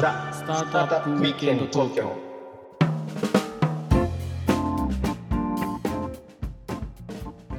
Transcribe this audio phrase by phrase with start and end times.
[0.00, 2.12] ザ・スタートアップウィークエンド東京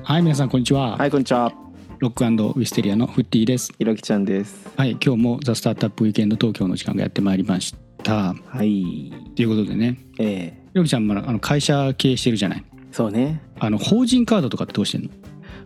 [0.04, 1.54] はい皆さんこんにちは、はい、こんにちは。
[2.00, 4.70] ロックウィステリアのフッティですひろきちゃんです。
[4.76, 9.14] はい今日もザ・スタートアップウィークエンド東京の時間がやってまいりましたはい。
[9.36, 13.42] ということでねええひろきちゃんまだあの会社経営してるじゃないそうね。
[13.60, 15.10] あの法人カードとかってどうしてんの？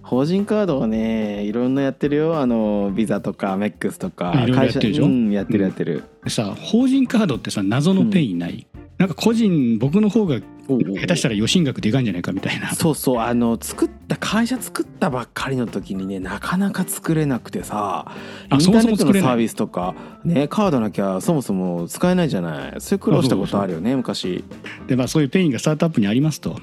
[0.10, 2.40] 法人カードはね、いろんなやってるよ。
[2.40, 5.06] あのビザとかメックスとかいろいろやってるでしょ？
[5.06, 6.04] うん、やってるやってる。
[6.24, 8.66] でさ法人カードってさ謎のペインない、
[8.98, 12.74] なんか個人僕の方が下手したら与信額でかいんじゃないかみたいな。
[12.74, 13.20] そうそう。
[13.20, 18.12] あの作った会社作ったばっかりの時にねなかなか作れなくてさ
[18.46, 19.94] イあンターネットのサービスとか
[20.26, 22.82] ねカードなきゃそもそも使えないじゃない。
[22.82, 24.44] そういう苦労したことあるよね昔。
[24.88, 26.60] で、まあ、そういうペインがスタートアップにありますと。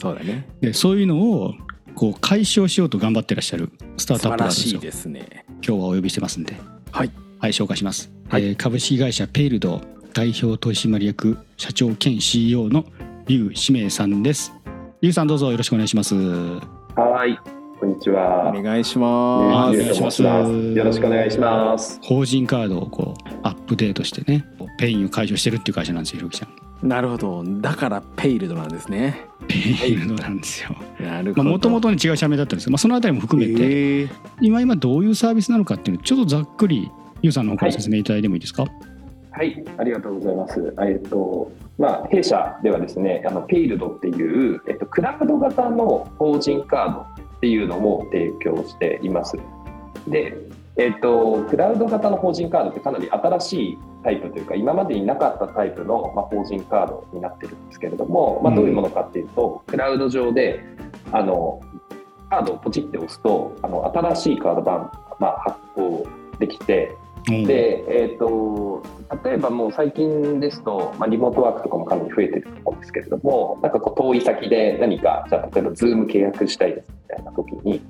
[0.00, 0.48] そうだね。
[0.60, 1.54] でそういうのを
[1.98, 4.76] こう解消しようと頑張ってらっしゃるスタートアップがあるんですよ。
[4.76, 5.44] 素晴らしいですね。
[5.48, 6.54] 今日はお呼びしてますんで。
[6.92, 7.10] はい。
[7.40, 8.44] はい紹介します、はい。
[8.44, 9.80] えー株式会社ペイルド
[10.14, 12.84] 代表取締役社長兼 CEO の
[13.26, 14.52] 劉志明さんです。
[15.00, 16.14] 劉さんどうぞよろしくお願いします。
[16.14, 17.36] はい、
[17.78, 18.52] こんにちは。
[18.56, 20.22] お願いしますお願いします。
[20.24, 22.00] よろしくお願いします。
[22.02, 24.44] 法人カードをこうアップデートしてね
[24.78, 26.46] ペインを解除してるっていう会社なんですよひろきちゃ
[26.84, 26.88] ん。
[26.88, 27.44] なるほど。
[27.60, 29.26] だからペイルドなんですね。
[29.46, 29.54] ペ
[29.86, 30.70] イルドなんですよ。
[30.98, 31.50] なるほど。
[31.50, 34.10] もともとに違う社名だったんですけど、まあ、そのあたりも含めて、えー。
[34.40, 36.90] 今今どういうサービスなのかっていうのをちょっとざっくり
[37.22, 38.64] 劉さんの方から説明いただいてもいいですか、
[39.30, 40.74] はい、ありがとうございます。
[40.82, 49.36] えっと、まあ、弊社ではですね、あのペイルドっていう、えっと、クラウド型の法人カードっていうのも提供しています。
[50.08, 50.36] で、
[50.76, 60.62] えっと、クラウド型の法人カードってかなり新しいタイプというか、今までになかったタイプの、まあ、法人カードになってるんですけれども、まあ、どういうものかっていうと、クラウド上で、
[61.12, 61.60] あの、
[62.30, 66.06] カードをポチって押すと、あの新しいカード版、まあ、発行
[66.38, 67.07] できて、うん
[67.46, 68.82] で、えー、と
[69.24, 77.82] 例えばもう最近ですと、まあ、リモートワークとかもかなり増えてると思うんですけれどもなんかこう遠い先で何かじゃあ例えば Zoom 契約したいですみたいな時に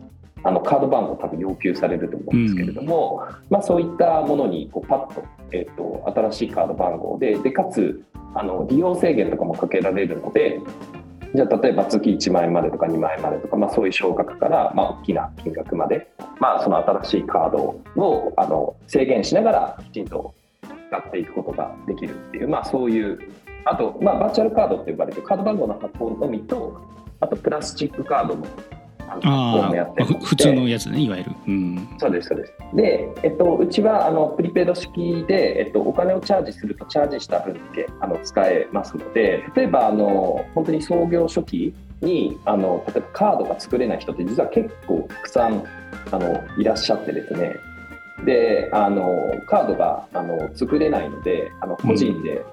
[0.44, 8.02] あのカード番号多分要求されると思うんですけれども、まあ、そういったものにこうパッと,、えー、と新しいカード番号ででかつ
[8.34, 10.60] あの利用制限とかもかけられるので
[11.34, 16.08] じゃあ例えば月1万円までとか2万円までとか、まあ、そういう少額から、まあ、大きな金額まで、
[16.40, 17.58] まあ、その新しいカード
[17.96, 23.18] をあの制限しながらきちんと使っていくことができるっていう、まあ、そういう
[23.64, 26.80] あと、まあ、バーチャルカードって呼ばれてるカード番号の発行のみと
[27.20, 28.46] あとプラスチックカードの
[29.10, 32.52] あの発行あもやって普通のやつねいわゆる、うん、そうです、そうです。
[32.74, 45.64] で、えっと、うちはあのプリペイド式で、えっと、お金をチャージすると、チャージした分だけあの使えますので、例えばあの本当に創業初期にあの、例えばカードが作れない人って、実は結構たくさん
[46.10, 47.56] あのいらっしゃってですね、
[48.24, 52.44] であのカードがあの作れないので、あの個人で、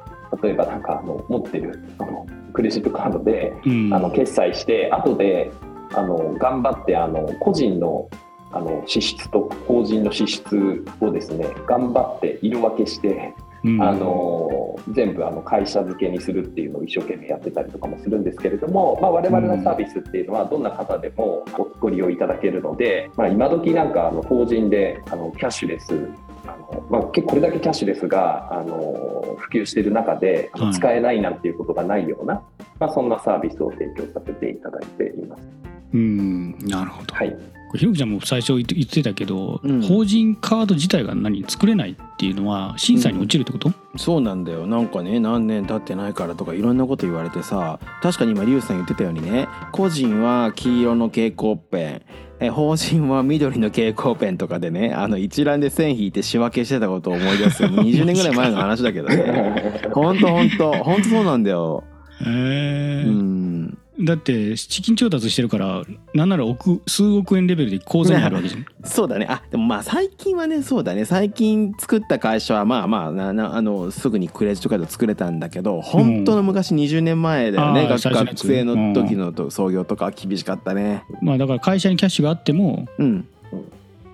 [0.41, 3.93] 例えばなんかあの持ってるあのクレジットカードで、うん。
[3.93, 5.51] あの決済して後で
[5.93, 8.09] あの頑張ってあの個人の
[8.51, 13.33] あの支出と法人の支出をですね頑張って色分けして、
[13.65, 13.81] うん。
[13.81, 21.43] あの全部あの会社付けにするっていうのを一生懸命やってたりとかもするんですけれども、まあ、我々のサービスっていうのはどんな方でも
[21.79, 26.09] ご利用いただけるので、まあ、今時なんかあの法人であのキャッシュレス
[26.47, 32.43] あのまあ、結構これだけキャッシュレスがあの普及している中で使えないなんていうことがないような、
[32.79, 35.74] まあ、そんなサービスを提供させていただいています。
[35.95, 37.33] うんなるほど、はい、
[37.77, 39.81] ひろきちゃんも最初言ってたけど、うん。
[39.81, 44.67] 法人カード自体が何作れないっていうのは審査に落ちるってこと、そうなんだよ。
[44.67, 52.01] なんかね何年経ってないからとかいろんなこと言われてさ確かに今リュウさん言ってたようにね個人は黄色の蛍光ペン。
[52.37, 57.63] え法人は緑の蛍光ペンとかでねあの一覧で線引いて仕分けしてたことを思い出す。
[57.63, 59.89] よもう20年ぐらい前の話だけどね。
[59.93, 61.85] ほんとほんとほんとそうなんだよ。
[62.21, 65.83] へえうんだって資金調達してるから
[66.13, 68.65] なんなら億数億円レベルで口座に入るわけじゃん。
[68.83, 69.25] そうだね。
[69.29, 71.05] あでもまあ最近はねそうだね。
[71.05, 81.03] 最近作った会社はまあまあななあのすぐにクレジットカード作れたんだけど本当の昔20年前だよね、あー学学生の時のと創業とかは厳しかったね。
[81.21, 83.25] まあだから会社にキャッシュがあってもうん、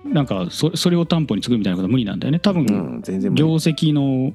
[0.04, 2.38] なんかそそれを担保に作るみたいなことは無理なんだよね。
[2.38, 4.32] 多分、うん、全然無業理績の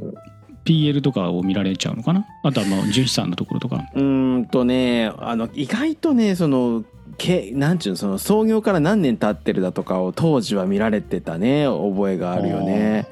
[0.67, 2.25] PL とかを見られちゃうのかな？
[2.43, 3.85] あとはまあ純資産のところとか。
[3.95, 6.83] うーんとねあの意外とねその
[7.17, 13.07] けなんちゅうのその創業から何年経ってるだとかを当時は見られてたね覚えがあるよね。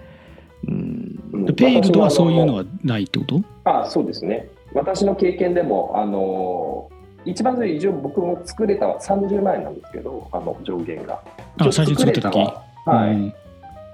[0.68, 1.56] うん。
[1.56, 3.42] ペイルドはそういうのはないってこと？
[3.63, 4.50] あそうですね。
[4.74, 6.92] 私の経験でもあの
[7.25, 11.22] 一番最初一応僕も作れたは30万円なんですけどあの上限が。
[11.57, 12.38] あ最初作った時？
[12.86, 13.34] はい、うん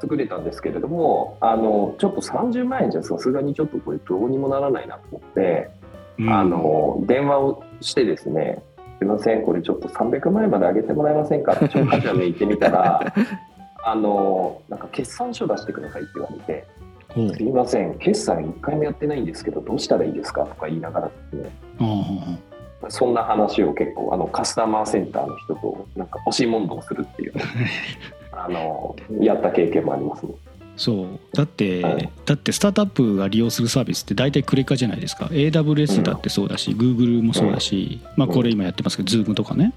[0.01, 5.69] 作れたんですけれどもあのちょっと30万円じゃさすがにちょっとこれどうにもならないなと思って、
[6.17, 6.29] うん。
[6.29, 8.61] あの電話をしてですね
[8.99, 11.53] すいませんこれちょっと300万円まで上げてもらえませんか？
[11.53, 13.13] って超過剰に言ってみたら
[13.83, 16.65] あのなんか決算書出してくださいって言われて
[17.09, 21.49] ほうすいません決算1回もやってないんですけどどうしたらいいですかとか言いながらですね。
[21.79, 27.33] あそんな話を結構あのカスタマーセンターの人となんか押し問答するっていう
[28.45, 30.33] あのやった経験もありますね。
[30.77, 31.19] そう。
[31.33, 32.09] だって、はい。
[32.25, 35.25] だってスタートアップが利用するサービスって大体クレカじゃないですか。
[35.25, 39.73] AWS だってそうだし、Google もそうだし、まあこれ今やってますけど Zoom とかね、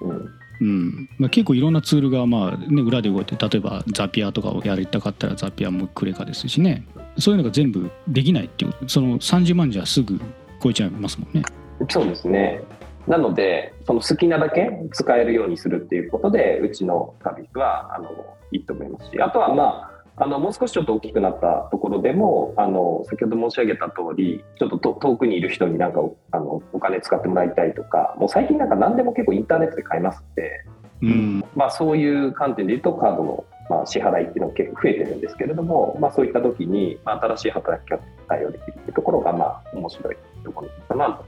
[0.00, 0.30] うん。
[0.60, 1.08] うん。
[1.18, 6.84] まあ、結構いろんなツールがまあ、ね、裏で動いて例えばザピアとかをやりたかったらザピアもクレカですしね。
[7.18, 10.20] そういうのが全部できないっていうその30万じゃすぐ
[10.62, 11.42] 超えちゃいますもんね。
[11.88, 12.62] そうですね。
[13.08, 18.10] なので、その好きなだけ使えるようにするっていうことで、うちのサービスはあの
[18.52, 30.64] いいと思いますし、あとは、まあ、あのもう少しちょっと大きくなったところでも、あの先ほど申し上げた通り、ちょっとと遠くにいる人になんかおあのお金使ってもらいたいとか、もう最近なんか何でも結構インターネットで買えますんで、
[31.02, 41.24] うんまあ、そういう観点で言うと、カードの、まあ、支払いっていうのが結構増えてるんですけれども、まあ、そういった時に、まあ、新しい働き方に対応できるっていうところが、まあ、面白いところかなと。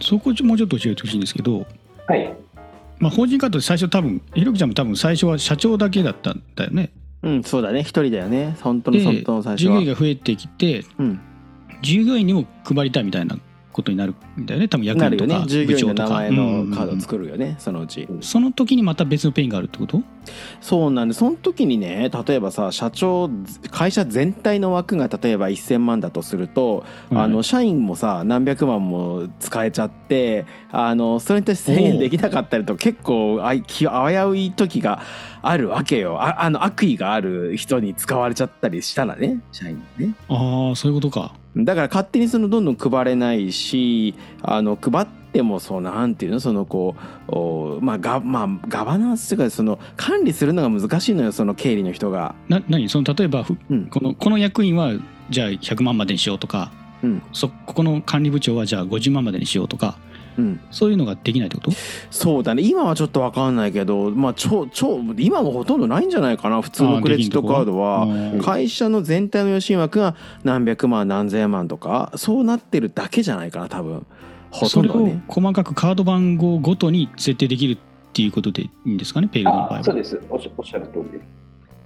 [0.00, 1.66] そこもうちょっと教えてほしいんですけど、
[2.06, 2.34] はい。
[2.98, 6.92] まあ、法人カードって最初多分ひろきちゃんも多分最初は社長だけだったんだよね。
[7.22, 7.80] うんそうだね。
[7.80, 8.56] 一人だよね。
[8.60, 9.72] 本当ので本当の最初は。
[9.72, 11.20] 従業員が増えてきてうん。
[11.82, 13.38] 従業員にも配りたいみたいな
[13.72, 14.68] ことになるんだよね。
[14.68, 16.08] 多分役員とか部長とか。
[16.08, 17.56] の名前のカード作るよね。
[17.58, 18.08] そのうち。
[18.20, 20.02] その時にまた別のペインがあるってこと？
[20.60, 23.30] そうなんでその時にね例えばさ社長
[23.70, 33.86] 会社全体の枠が例えば1,000万だとすると、あの社員もさ何百万も使えちゃってあのそれに対して制限できなかったりと結構あ危
[34.28, 35.02] うい時が
[35.42, 40.14] あるわけよああの悪意がある人に使われちゃったりしたらね社員にね。
[40.28, 41.34] ああそういうことか。
[41.56, 46.94] だから勝手にそのどんどん配れないしあの配ってもそうなんていうのそのこ
[47.28, 52.34] うおまあガまあガバナンスというかその管理するのが難しいのよその経理の人が。
[52.48, 52.88] な何？
[52.88, 54.92] その例えばふうんこのこの役員は
[55.30, 56.70] じゃあ100万までにしようとか
[57.02, 59.98] うんそここの管理部長はじゃあ50万までにしようとか
[60.40, 61.70] うん、そういうのができないってこと？
[62.10, 62.62] そうだね。
[62.62, 66.62] 今はちょっと分かんないけどまあ超超今もほとんどないんじゃないかな？
[66.62, 68.06] 普通のクレジットカードは。
[68.06, 74.06] は会社の全体の予診枠が何百万何千万とかそうなってるだけじゃないかな多分。
[74.50, 75.22] ほとそれをんどはね。
[75.28, 77.78] 細かくカード番号ごとに設定できるっ
[78.12, 79.28] ていうことでいいんですかね？
[79.28, 79.78] ペイルの場合は。
[79.78, 80.20] あそうです。
[80.30, 81.18] おっしゃおっしゃる通り。
[81.18, 81.28] です。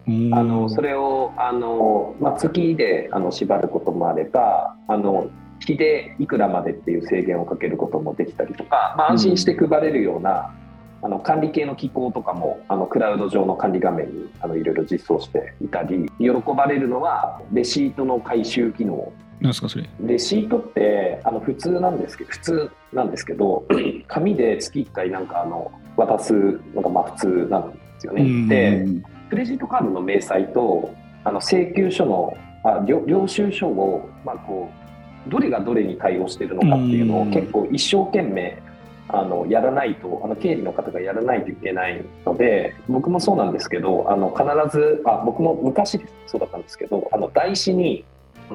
[0.06, 5.30] うんあのそれをあの、まあ、月であの縛ることもあればあの
[5.66, 10.54] 日でいくらまでっていう制限をかけることもできたりとか、まあ、安心して配れるような、
[11.02, 19.12] あの管理系の機構とかもあのクラウド上の管理画面にあのいろいろ実装していたり喜ばれるのはレシートの回収機能。
[19.40, 19.90] なんですかそれ？
[20.00, 23.66] レシートってあの普通なんですけど普通なんですけど
[24.08, 26.32] 紙で月1回なんかあの渡す
[26.74, 28.48] のがまあ普通なんですよね。
[28.48, 28.86] で
[29.28, 30.94] クレジットカードの明細と
[31.24, 32.34] あの請求書の
[32.64, 34.83] あ領領収書を、まあ、こう
[35.28, 37.28] どれがどれに対応しているのかっていうのうん。
[37.28, 38.62] を結構一生懸命
[39.08, 48.04] あのやらないとあの経理の方がやらないといけないので僕もそうなんですけどあの必ずあ僕も昔そうだったんですけどあの台紙に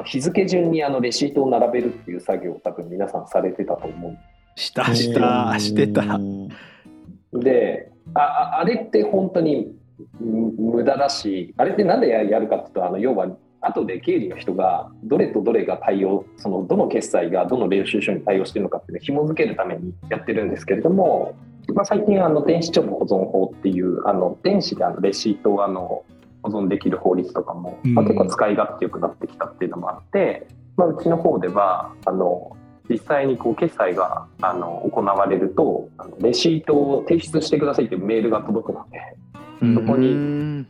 [0.05, 4.17] 日付順にあのレシートを並べるっていう作業を多分皆さんされてたと思う
[4.59, 6.19] したしたしてた。
[7.33, 9.71] であああれって本当に
[10.19, 13.27] む無駄だしあれってなんでややるかっていうとあの要は
[13.61, 21.35] 後で経理の人がどれとどれが対応そのどの決済がどの領収書に対応してるのかっていうのを紐付けるためにやってるんですけれども、
[21.73, 26.03] まあ、最近あの電子帳簿保存法っていうあの電子であのレシートをあの
[26.41, 30.47] 保存できる法律とかも、まあ、うん結構使い勝手よくなってきたっていうのもあって、
[30.77, 32.55] まあ、うちの方ではあの
[32.89, 39.17] 実際にこう決済があの行われるとあのレシートを提出してくださいっていうメールが届くので
[39.75, 40.67] そこにうん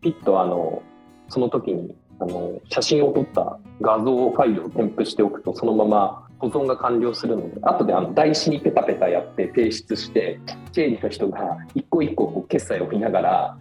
[0.00, 0.82] ピッとあの
[1.28, 10.40] その時にあの写真を撮った画像ファイルを添付しておくとそのまま保存が完了するので後であの台紙にペタペタやって提出して
[10.72, 13.58] 経理の人が一個一個こう決済を見ながら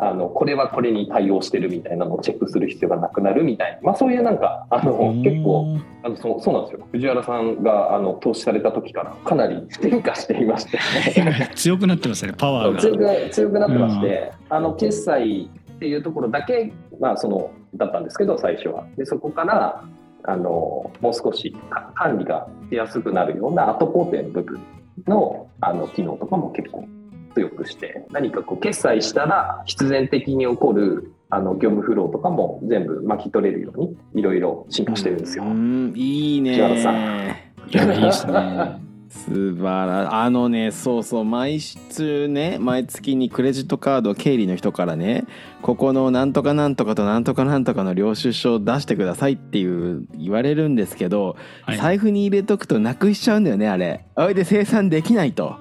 [0.00, 6.86] あのこれはこれに対応してるみたいなのをチェックする必要がなくなるみたいな、まあ、そういうなんかあの結構あのそうそうなんですよ。
[6.92, 10.78] 藤原さんがあの投資された時からかなり変化していまして。
[11.56, 12.78] 強くなってますねパワーが。
[12.78, 18.86] 強く強くなってまして、あの決済っていうところだけ、まあ、そのだったんですけど最初は。
[18.96, 19.84] でそこから
[20.24, 24.60] あのもう少しか管理がしやすくなるような後工程の部分
[25.06, 26.86] のあの機能とかも結構
[27.34, 35.44] 強くして何かこう決済したら必然的に起こるあの業務フローとかも全部巻き取れるようにいろいろ進化してるんですよ。
[35.44, 45.24] うんいいね千原さいやいいですね素晴らあのねそうそう毎週ね毎月にクレジットカード経理の人からね
[45.62, 51.78] ここのなんとかなんとかとなんとかなんとかの領収書を出してくださいっていう言われるんですけど、はい。
[51.78, 54.04] 財布に入れとくとなくしちゃうんだよねあれ。
[54.16, 55.56] おいで生産できないと。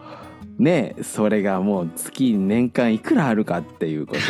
[0.59, 4.21] ねそれがもう月年間いくらあるかっていうことを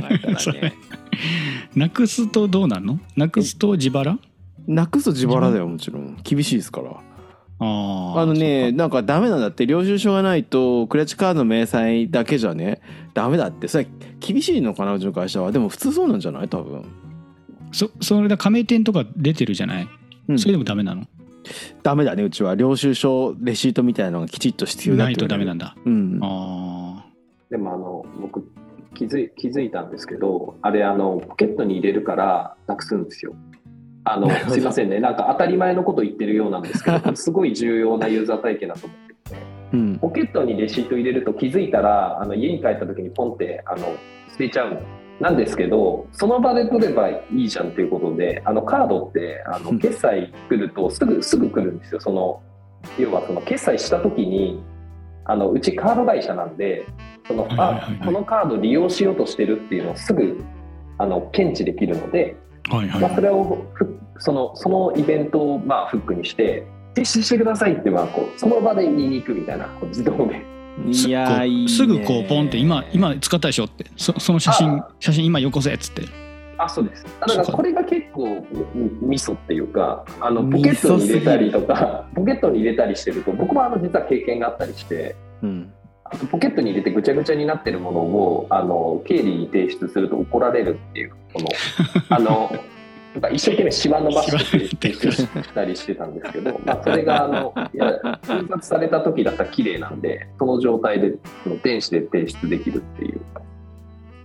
[0.00, 0.74] 考えたらね。
[1.76, 2.98] なくすとどうなんの？
[3.16, 4.18] なくすと自腹？
[4.66, 6.16] なくすと自腹だよもちろん。
[6.24, 6.90] 厳しいですから
[7.60, 12.80] あのねなんかダメなんだって領収書がないとクレジットカードの明細だけじゃね
[13.14, 13.68] ダメだって。
[13.68, 13.86] それ
[14.18, 15.52] 厳しいのかなうちの会社は。
[15.52, 16.48] でも普通そうなんじゃない？
[16.48, 16.84] 多分、
[17.72, 19.88] そそれだ加盟店とか出てるじゃない、
[20.28, 20.38] うん。
[20.38, 21.04] それでもダメなの？
[21.82, 25.66] ダメだねうちは領収書レシートみたいなのがきちっと必要だないとダメなんだ。
[25.66, 26.18] だうん。
[26.22, 27.04] あ
[27.50, 28.50] でもあの僕
[28.94, 33.34] 気づい気づいたんですけどあれあのポケットに入れるからなくすんですよ。
[34.04, 35.00] あのすいませんね。
[35.00, 39.36] なんか当たり前のこと言ってるようなんですけど すごい重要なユーザー体験だと思ってて。
[39.72, 39.98] うん。
[39.98, 43.86] ポケットにレシート入れると気づいたらあの家に帰った時にポンってあの
[44.28, 44.80] 捨てちゃうの。
[45.20, 49.74] なんですけどその場で取ればいいじゃんっていうことであのカードってあうん。
[49.76, 52.00] の決済来るとすぐすぐ来るんですよ。
[52.00, 52.40] その
[52.98, 54.60] 要はその決済した時に
[55.24, 56.84] あのうちカード会社なんで
[57.26, 57.50] そのこ
[58.10, 60.44] のカード利用しようとしてるっていうのをすぐ
[60.98, 63.00] あの検知できるので、あはいはい。
[63.00, 70.42] まあ、それをふそのそのイベントをまあフックにして提出してくださいってまあこうその場で言いに行くみたいなこう自動で。
[70.92, 73.86] すいやすぐこうポンって今今使ったでしょって。
[73.96, 74.88] そその写真あ。
[74.98, 76.02] 写真今よこせっつって。
[76.58, 77.04] あそうです。
[77.20, 85.16] だからこれが結構みミソっていうかあのポミケットに入れたりとかポケットに入れたりしてると僕もあの実は経験があったりして。
[85.42, 85.73] うん
[86.30, 91.48] ポケットに入れてぐちゃぐちゃになってるものをあの経理に提出すると怒られるっていうこの
[92.10, 92.50] あの
[93.14, 97.92] なんか一生懸命シワ伸ばして提出したりしてたんですけど、 まあ、それがあのいや
[98.28, 103.20] 印刷された時だったら綺麗なんでその状態でその電子で提出できるっていう、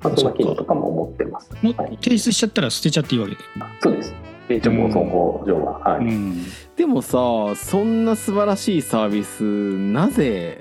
[0.02, 1.52] まあ、そんな機能とかも持ってます。
[1.54, 3.38] はい提出しちゃったら捨てちゃっていいわけで、
[3.80, 4.14] そうです。
[4.48, 5.80] 定直放送法上は。
[5.80, 6.06] はい。
[6.06, 6.44] うん
[6.76, 7.18] でもさ
[7.56, 10.60] そんな素晴らしいサービスなぜ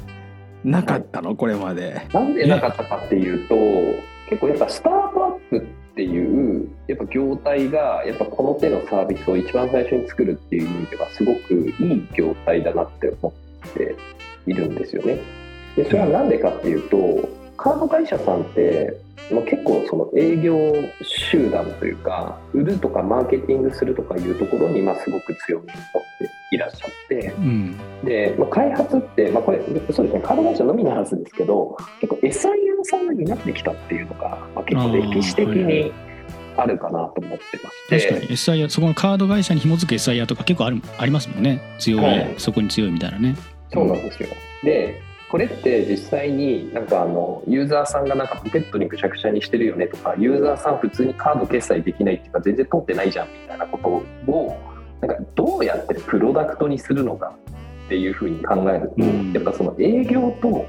[0.71, 1.35] なかったの？
[1.35, 2.03] これまで。
[2.13, 3.55] なんでなかったかっていうと、
[4.29, 5.61] 結構やっぱスタートアップっ
[5.95, 13.33] ていう、やっぱ業態が、やっぱこの手のサービスを一番最初に作るっていう意味では、すごくいい業態だなって思
[13.67, 13.95] って
[14.47, 15.19] いるんですよね。
[15.77, 18.97] で、それはなんでかっていうと、カード会社さんって、
[19.33, 20.57] まあ、結構その営業
[21.03, 25.75] 集団というか、売るとかマーケティングするとかいうところに、まあすごく強みを持っ
[26.19, 27.77] ていらっしゃって、うん。
[28.05, 29.59] で、まあ、開発って、まあ、これ
[29.91, 35.93] そうですねカード会社のみの話ですけど結構 SIR さんが担ってきたっていうのが、まあ、結構歴史的に
[36.57, 38.09] あるかなと思ってまして。
[38.09, 38.37] 確かに。
[38.37, 41.61] SIR そこのカード会社に紐づく SIR とか結構あるありますもんね。
[41.79, 42.35] 強い、はい。
[42.39, 43.37] そこに強いみたいなね。
[43.73, 44.29] そうなんですよ。
[44.63, 53.79] でこれって実際になんかあのユーザーさんがなんかポケットにぐちゃぐちゃにしてるよねとかユーザーさん普通にカード決済できないっていうか全然通ってないじゃんみたいなこ
[54.27, 54.57] とを
[55.01, 57.35] なんかどうやってプロダクトにするのか
[57.87, 60.67] っていうふうに考えると、うんやっぱその営業と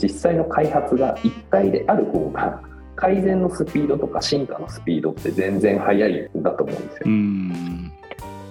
[0.00, 2.62] 実際の開発が一体である方が
[2.96, 7.08] 改善のスピードとか進化のスピードって全然速いんだと思うんですよう。
[7.08, 7.89] ん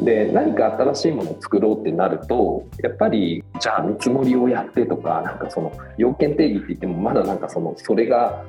[0.01, 8.45] で何か新しいものを作ろうってなるとやっぱりじゃあ見積もりをやってとかなんかその要件定義って言ってもまだなんかそのそれが、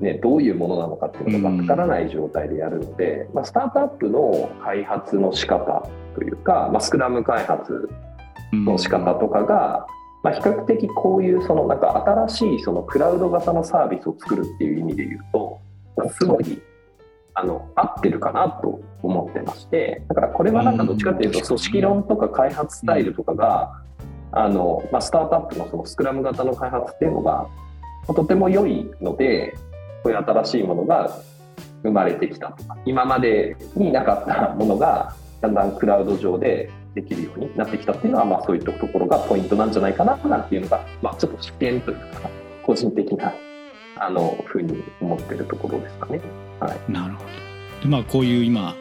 [0.00, 7.88] ね、どういうものなのかっていうのが分からない状態でやるので、まあ、スタートアップの開発の仕方というか、まあ、スクラム開発
[8.52, 9.86] の仕方とかが、
[10.22, 15.60] まあ、比較的こういうそのなんか新しいそのクラウド型のサービスを作るっていう意味で言うと、
[15.96, 16.62] まあすごい
[17.34, 23.82] あの合ってるかなと思ってましてだからこれはなんかどっちかというとうん組織論とか開発スタイルとかが、
[24.32, 27.48] あのまあ、スタートアップのそのスクラム型の開発っていうのがま
[28.08, 29.54] あとても良いので
[30.02, 31.18] こういう新しいものが
[31.82, 42.30] 生まれてきたとか今までになかったものがだんだんクラウド上でできるようになってきたっていうのは、まあ、そういったところがポイントなんじゃないかななんていうのが、まあ、ちょっと視点というか
[42.64, 43.32] 個人的な
[43.96, 46.20] あのふうに思ってるところですかね。
[46.88, 47.30] なるほど。
[47.82, 48.74] でまあこういう今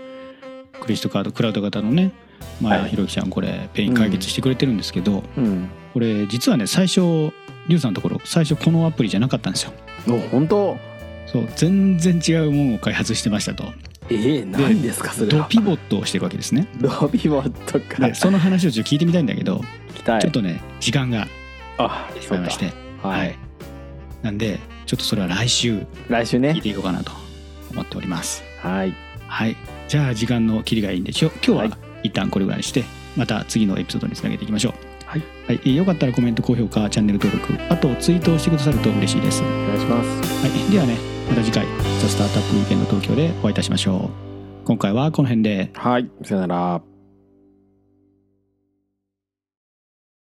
[0.80, 2.12] クレジットカードクラウド型のね
[2.60, 2.90] まあはい。
[2.92, 5.70] ひろきちゃんこれペイン解決してくれてるんですけど、うん。
[5.94, 7.02] これ実はね最初
[7.68, 9.74] リュウさんのところ最初このアプリじゃなかったんですよ。
[10.08, 10.78] お本当？
[11.28, 13.64] そう全然違うものを開発してましたと。
[14.10, 15.44] えー、何ですかそれは。
[15.44, 16.68] ドピボットをしてるわけですね。
[16.82, 18.06] ドピボットか。
[18.06, 20.22] でその話をちょっと聞いてみたいんだけど、聞きたい。
[20.22, 21.28] ちょっとね時間が
[21.78, 23.36] あまいまして、ははいい、
[24.24, 24.60] なんで
[24.92, 26.50] ちょっとそれは来週来週ね。
[26.50, 27.14] 聞いていこうかなと
[27.72, 28.44] 思っております。
[28.60, 28.94] はい。
[29.26, 29.56] はい。
[29.88, 31.72] じゃあ時間の切りがいいんでしょ今日ははい。
[32.04, 32.84] 一旦これぐらいにして
[33.16, 34.74] また次のエピソードにつなげていきましょう。
[35.06, 40.48] はい、はい、えーよかったらコメント高評価チャンネル登録あとツイートをしてくださると嬉しいです、はお願いします。
[40.68, 40.98] い、ではね
[41.30, 41.66] また次回
[42.02, 44.12] 「ザ・スタートアップウィーケンド東京」でお会いいたしましょ
[44.66, 44.66] う。
[44.66, 45.72] 今回はこの辺で。
[45.74, 46.10] はい。
[46.24, 46.82] さよなら